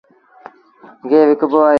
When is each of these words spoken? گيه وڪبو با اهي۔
گيه 1.09 1.21
وڪبو 1.29 1.49
با 1.61 1.61
اهي۔ 1.61 1.69